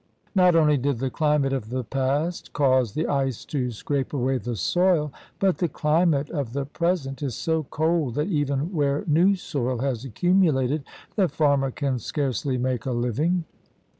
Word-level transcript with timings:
Not 0.33 0.55
only 0.55 0.77
did 0.77 0.97
the 0.97 1.11
climate 1.11 1.53
of 1.53 1.69
the 1.69 1.83
past 1.83 2.53
cause 2.53 2.93
the 2.93 3.05
ice 3.05 3.45
to 3.45 3.69
scrape 3.69 4.13
away 4.13 4.39
the 4.39 4.55
soil, 4.55 5.13
but 5.37 5.59
the 5.59 5.67
climate 5.69 6.31
of 6.31 6.53
the 6.53 6.65
present 6.65 7.21
is 7.21 7.35
so 7.35 7.67
cold 7.69 8.15
that 8.15 8.27
even 8.27 8.73
where 8.73 9.03
new 9.05 9.35
soil 9.35 9.77
has 9.77 10.03
accumulated 10.03 10.85
the 11.15 11.29
farmer 11.29 11.69
can 11.69 11.99
scarcely 11.99 12.57
make 12.57 12.87
a 12.87 12.91
living. 12.91 13.43